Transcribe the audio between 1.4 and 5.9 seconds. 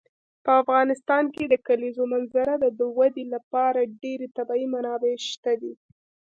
د کلیزو منظره د ودې لپاره ډېرې طبیعي منابع شته دي.